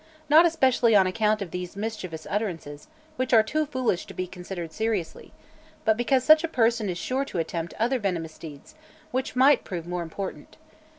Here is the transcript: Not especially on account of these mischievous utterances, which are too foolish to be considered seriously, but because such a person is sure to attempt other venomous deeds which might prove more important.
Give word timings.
Not 0.29 0.47
especially 0.47 0.95
on 0.95 1.05
account 1.05 1.43
of 1.43 1.51
these 1.51 1.75
mischievous 1.75 2.25
utterances, 2.27 2.87
which 3.17 3.33
are 3.33 3.43
too 3.43 3.67
foolish 3.67 4.07
to 4.07 4.15
be 4.15 4.25
considered 4.25 4.73
seriously, 4.73 5.31
but 5.85 5.95
because 5.95 6.23
such 6.23 6.43
a 6.43 6.47
person 6.47 6.89
is 6.89 6.97
sure 6.97 7.23
to 7.25 7.37
attempt 7.37 7.75
other 7.77 7.99
venomous 7.99 8.39
deeds 8.39 8.73
which 9.11 9.35
might 9.35 9.63
prove 9.63 9.85
more 9.85 10.01
important. 10.01 10.57